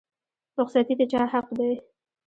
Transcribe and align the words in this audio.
رخصتي 0.59 0.93
د 0.99 1.01
چا 1.11 1.21
حق 1.33 1.47
دی؟ 1.57 1.73